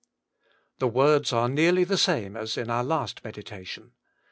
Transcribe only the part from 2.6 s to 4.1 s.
our last meditation.